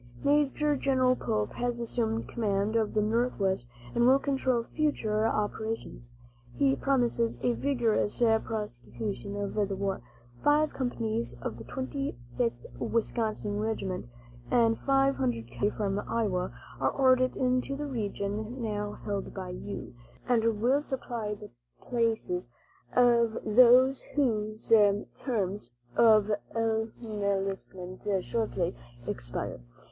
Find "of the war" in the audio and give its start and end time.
9.35-10.01